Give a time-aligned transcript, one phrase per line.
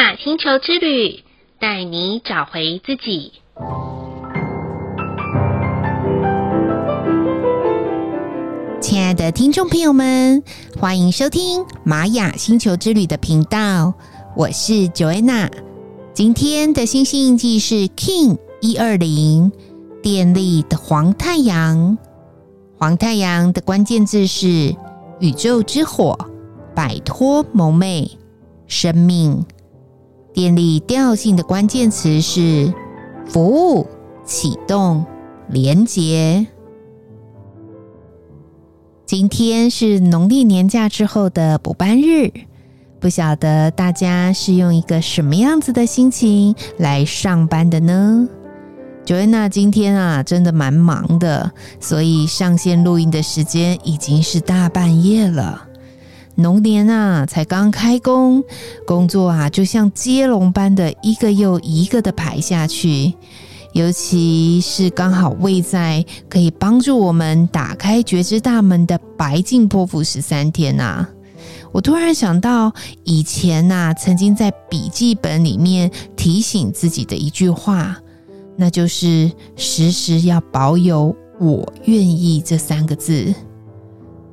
[0.00, 1.22] 雅星球之旅，
[1.58, 3.32] 带你找回自己。
[8.80, 10.42] 亲爱的听众朋友们，
[10.80, 13.92] 欢迎收听玛雅星球之旅的频道，
[14.34, 15.50] 我是 Joanna。
[16.14, 19.52] 今天的星星印记是 King 一二零，
[20.02, 21.98] 电力的黄太阳。
[22.78, 24.74] 黄太阳的关键字是
[25.18, 26.16] 宇宙之火，
[26.74, 28.12] 摆脱蒙昧，
[28.66, 29.44] 生命。
[30.32, 32.72] 电力调性的关键词是
[33.26, 33.86] 服务、
[34.24, 35.04] 启动、
[35.48, 36.46] 连结。
[39.04, 42.30] 今天是农历年假之后的补班日，
[43.00, 48.28] 不晓得大家是用一个什么样子的心情来上班的呢
[49.04, 55.66] ？Joanna 今天啊，真的蛮忙的，所以上线录音的时间已经是大半夜了。
[56.42, 58.42] 龙年啊，才刚开工，
[58.86, 63.14] 工作啊，就像接龙般的一个又一个的排下去。
[63.72, 71.06] 尤其是刚好位在可以帮助我们打开觉知大门的白镜波符十三天呐，
[71.70, 72.72] 我突然想到
[73.04, 77.96] 以前呐，曾经在笔记本里面提醒自己的一句话，
[78.56, 83.32] 那就是时时要保有“我愿意”这三个字。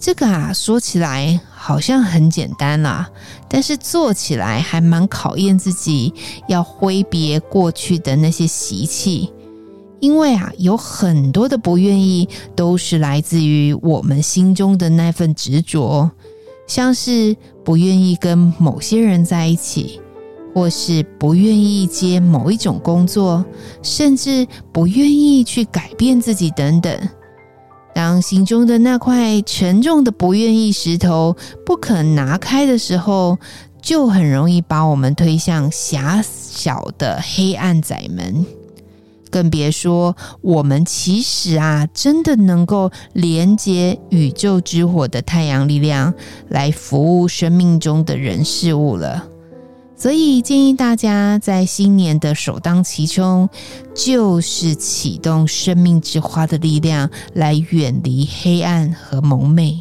[0.00, 3.10] 这个啊，说起来好像很简单啦，
[3.48, 6.14] 但是做起来还蛮考验自己，
[6.48, 9.30] 要挥别过去的那些习气，
[10.00, 16.10] 因为啊，有很多的不愿意，都是来自于我们心中的那份执着，
[16.66, 20.00] 像是不愿意跟某些人在一起，
[20.54, 23.44] 或是不愿意接某一种工作，
[23.82, 26.98] 甚至不愿意去改变自己等等。
[27.94, 33.38] 当心中的那块沉重的不愿意石头不肯拿开的时候，
[33.82, 38.44] 就很容易把我们推向狭小的黑暗窄门。
[39.30, 46.12] 更别说我们其实啊，真的能够连接宇宙之火的太阳力量，
[46.48, 49.29] 来服务生命中的人事物了。
[50.00, 53.46] 所以建议大家在新年的首当其冲，
[53.94, 59.78] 就是启动生命之花的力量，来远离黑暗和蒙昧。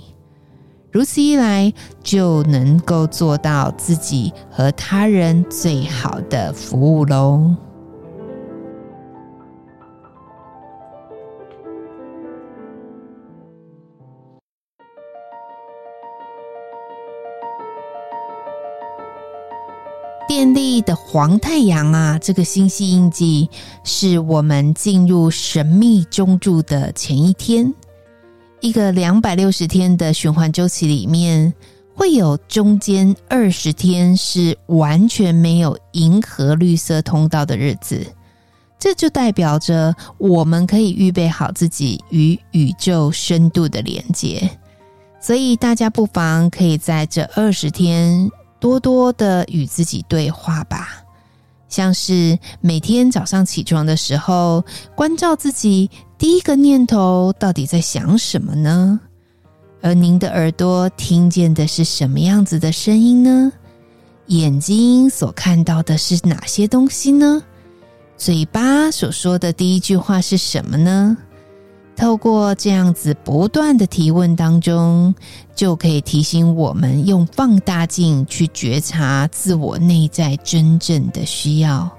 [0.92, 7.56] 如此一来，就能够做到自己和他人最好的服务喽。
[20.30, 23.50] 电力的黄太阳啊，这个星系印记
[23.84, 27.74] 是我们进入神秘中柱的前一天。
[28.60, 31.52] 一个两百六十天的循环周期里面，
[31.96, 38.06] 会有中间二十天是完全没有银河绿色通道的日子。
[38.78, 44.48] 这就代表着我们可以预备好自己与宇宙深度的连接。
[45.20, 48.30] 所以大家不妨可以在这二十天。
[48.60, 51.04] 多多的与自己对话吧，
[51.68, 54.64] 像是每天早上起床的时候，
[54.96, 59.00] 关照自己第一个念头到底在想什么呢？
[59.82, 63.52] 而您的耳朵听见的是什么样子的声音呢？
[64.28, 67.42] 眼睛所看到的是哪些东西呢？
[68.18, 71.18] 嘴巴所说的第一句话是什么呢？
[71.96, 75.14] 透过这样子不断的提问当中，
[75.54, 81.90] 就可以提醒我们用放大镜去觉察自我内在真正的需要。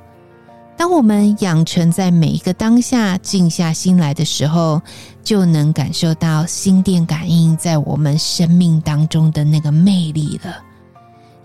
[0.76, 4.80] 当我们养成在每一个当下静下心来的时候，
[5.22, 10.69] 就能感受到心电感应在我们生命当中的那个魅力了。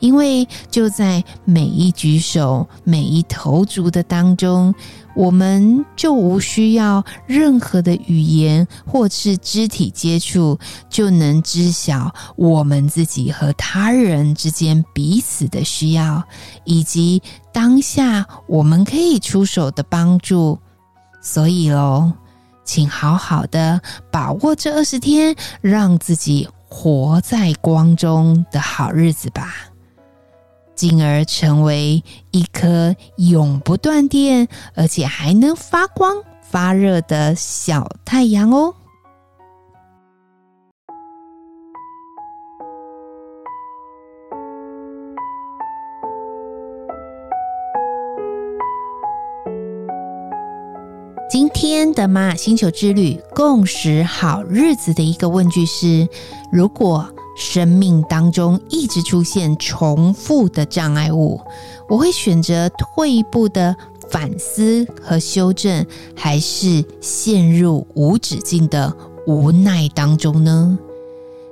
[0.06, 4.72] 因为就在每一举手、每一投足的当中，
[5.16, 16.24] 我们就无需要任何的语言或是肢体接触，就能知晓我们自己和他人之间彼此的需要，
[16.66, 17.20] 以及
[17.52, 20.60] 当下我们可以出手的帮助。
[21.20, 22.14] 所以喽，
[22.64, 23.82] 请好好的
[24.12, 29.56] 把握这二十天，让自己活在光中的好日子吧。
[30.76, 38.76] 进而成为一颗永不断电，而且还能发光发热的小太阳哦。
[51.28, 56.08] 今天的玛雅星球之旅共识好日子的一个问句是：
[56.52, 61.40] 如果生命当中一直出现重复的障碍物，
[61.90, 63.76] 我会选择退一步的
[64.10, 65.86] 反思和修正，
[66.16, 68.96] 还是陷入无止境的
[69.28, 70.78] 无奈当中呢？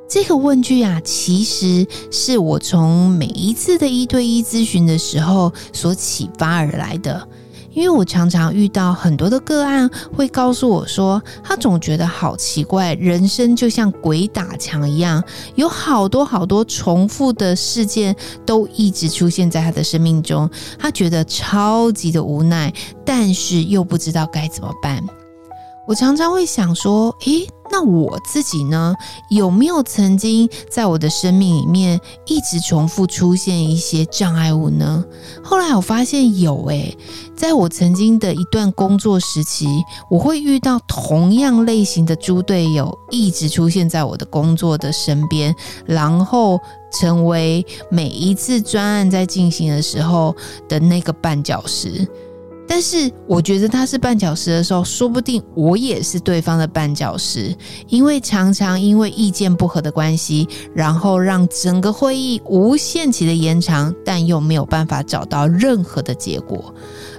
[0.08, 7.28] 这个问句啊，其实是我从每一次的一对一咨询的时候所启发而来的。
[7.74, 15.24] 因为我常常遇到很多的个案，会告诉我说，他总觉得好奇怪，人生就像鬼打墙一样，
[15.56, 18.16] 有好多好多重复的事件
[18.46, 22.74] 都一直出现在他的生命中，他觉得超级的无奈，
[23.04, 25.04] 但是又不知道该怎么办。
[25.86, 28.96] 我常常会想说，诶，那我自己呢？
[29.30, 35.04] 有没有曾经在我的生命里面一直重复出现一些障碍物呢？
[35.44, 36.96] 后来我发现有，诶，
[37.36, 39.66] 在我曾经的一段工作时期，
[40.08, 46.60] 我会遇到同样类型的猪队友一直出现在我的工作的身边，然后
[46.92, 50.36] 成为每一次专案在进行的时候
[50.70, 52.08] 的那个绊脚石。
[52.68, 57.56] 但是我觉得他是绊脚石的时候，说不定我也是对方的绊脚石，
[57.88, 66.74] 因为常常因为意见不合的关系，然后让整个会议无限期的延长，但又没有办法找到任何的结果。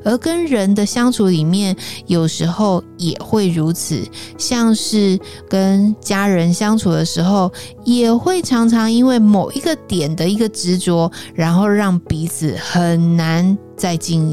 [0.04, 1.74] 而跟人的相处里面，
[2.06, 4.02] 有时候也会如此，
[4.36, 5.18] 像是
[5.48, 7.50] 跟家人相处的时候，
[7.84, 14.28] 也会常常因为某一个点的一个执着，然后让彼此很难再进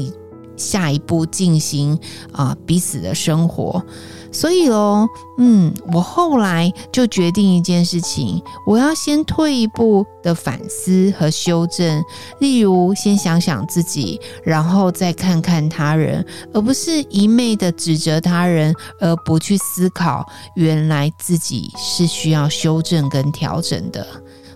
[0.62, 1.98] 下一步进行
[2.32, 3.84] 啊、彼此的生活，
[4.30, 12.02] 所以哦，嗯，我后来就决定一件事情，我要先退一步的反思和修正，
[12.38, 16.24] 例如先想想自己，然后再看看他人，
[16.54, 20.24] 而不是一昧的指责他人，而不去思考
[20.54, 24.06] 原来自己是需要修正跟调整的。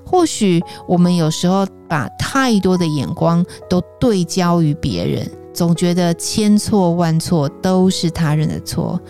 [0.08, 5.28] 或许我们有时候把太多的眼光都对焦于别人。
[5.56, 9.00] 总觉得千错万错都是他人的错，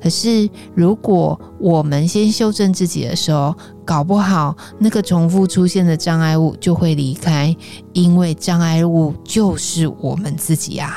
[0.00, 3.52] 可是如果我们先修正自己的时候，
[3.84, 7.54] 搞不好那个重复出现的障碍物就会离开，
[7.92, 10.96] 因为障碍物就是我们自己啊。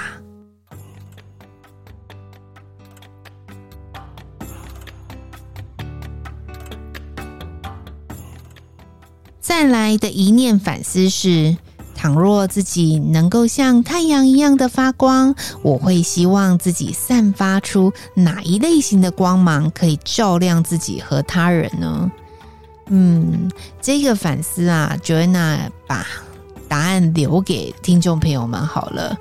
[9.42, 11.58] 再来的一念反思是。
[12.00, 22.10] 倘若自己能够像太阳一样的发光，我会希望自己散发出哪一类型的光芒，可以照亮自己和他人呢？
[22.88, 23.52] 嗯，
[23.82, 26.08] 这个反思啊，Joanna 把
[26.70, 29.18] 答案留给听众朋友们好了。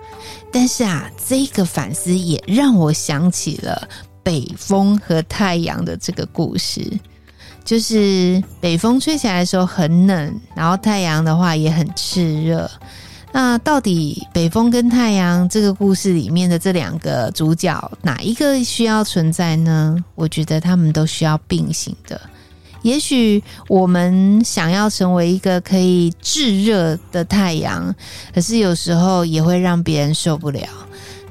[0.53, 3.89] 但是啊，这个反思也让我想起了
[4.23, 6.89] 北风和太阳的这个故事。
[7.69, 12.71] 就是北风吹起来的时候很冷，然后太阳的话也很炽热。
[13.31, 20.03] 那到底北风跟太阳这个故事里面的这两个主角，哪一个需要存在呢？
[20.15, 22.19] 我觉得他们都需要并行的。
[22.81, 27.95] 也许我们想要成为一个可以炙热的太阳，
[28.35, 30.67] 可是有时候也会让别人受不了。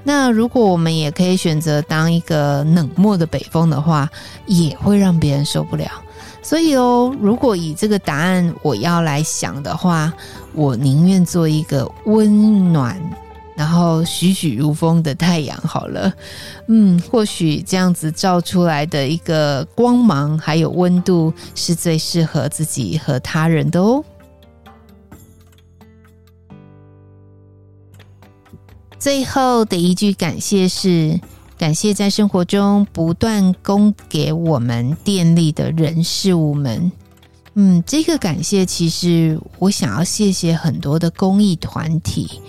[0.03, 4.07] 那如果我们也可以选择当一个冷漠的北风的话，
[4.45, 5.89] 也会让别人受不了。
[6.47, 10.13] 所以哦，如果以这个答案我要来想的话，
[10.53, 12.97] 我宁愿做一个温暖，
[13.53, 16.09] 然后栩栩如风的太阳好了。
[16.69, 24.01] 嗯，或许这样子照出来的一个光芒还有温度，是最适合自己和他人的哦。
[28.97, 31.19] 最后的一句感谢是。
[31.57, 36.91] 感谢在生活中不断供给我们电力的人事物们。
[37.55, 42.39] 嗯，这个感谢其实我想要谢谢很多的公益团体。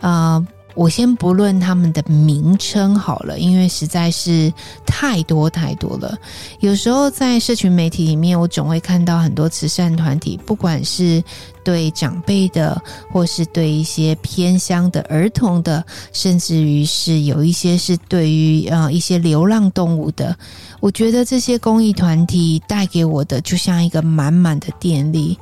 [0.00, 4.52] 呃，我先不论他们的名称好了，因为实在是
[4.84, 6.18] 太多太多了。
[6.58, 11.22] 有时候在社群媒体里面，我总会看到很多慈善团体，不管是。
[11.68, 12.82] 对长辈的，
[13.12, 15.84] 或是对一些偏乡的儿童的，
[16.14, 20.34] 甚至于是有一些是对于呃一些流浪动物的，
[20.80, 25.38] 我觉得这些公益团体带给我的就像一个满满的电力。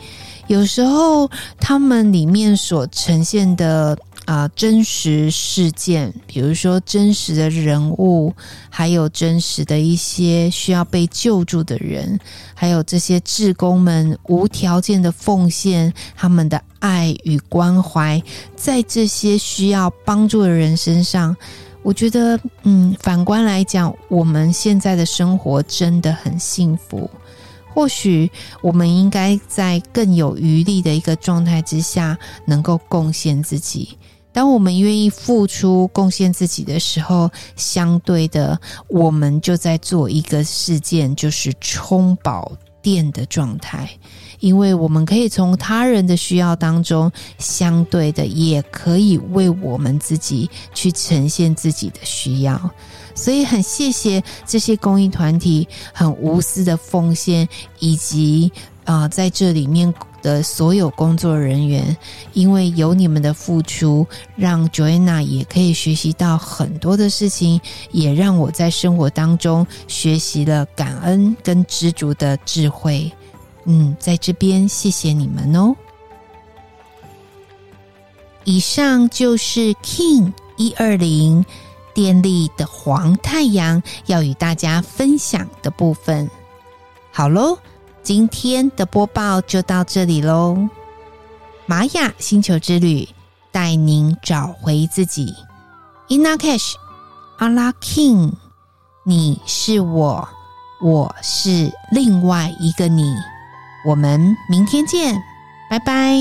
[0.49, 1.30] 有时候
[1.61, 3.97] 他们里面所呈现的。
[4.26, 8.35] 啊、真实事件，比如说真实的人物，
[8.68, 12.18] 还有真实的一些需要被救助的人，
[12.52, 18.21] 还有这些志工们无条件的奉献，他们的爱与关怀，
[18.56, 21.35] 在这些需要帮助的人身上，
[21.83, 27.09] 我觉得，嗯，反观来讲，我们现在的生活真的很幸福。
[27.73, 28.28] 或许
[28.62, 33.97] 我们应该在更有余力的一个状态之下，能够贡献自己。
[34.37, 42.52] 当我们愿意付出、贡献自己的时候，相对的，我们就在做一个事件，就是充饱
[42.83, 43.88] 电的状态。
[44.40, 52.61] 因为我们可以从他人的需要当中，相对的，也可以为我们自己去呈现自己的需要。
[53.14, 58.52] 所以，很谢谢这些公益团体很无私的奉献，以及
[58.85, 59.95] 啊、在这里面。
[60.26, 61.97] 的所有工作人员，
[62.33, 64.04] 因为有你们的付出，
[64.35, 67.61] 让 Joanna 也可以学习到很多的事情，
[67.92, 73.12] 也让我在生活当中学习了感恩跟知足的智慧。
[73.66, 75.76] 嗯，在这边谢谢你们哦。
[78.42, 81.45] 以上就是 King 一二零
[81.95, 86.28] 电力的黄太阳要与大家分享的部分。
[87.12, 87.56] 好喽。
[88.06, 90.68] 今天的播报就到这里喽，
[91.66, 93.08] 玛雅星球之旅
[93.50, 95.34] 带您找回自己。
[96.06, 96.75] Ina Cash,
[97.40, 98.34] Ala K'in，
[99.02, 100.28] 你是我，
[100.80, 103.12] 我是另外一个你。
[103.84, 105.20] 我们明天见，
[105.68, 106.16] 拜拜。